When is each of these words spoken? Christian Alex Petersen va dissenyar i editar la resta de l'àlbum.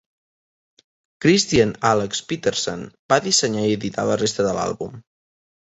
Christian 1.25 1.75
Alex 1.91 2.23
Petersen 2.31 2.87
va 3.15 3.21
dissenyar 3.29 3.67
i 3.73 3.79
editar 3.81 4.11
la 4.13 4.21
resta 4.25 4.49
de 4.49 4.57
l'àlbum. 4.61 4.99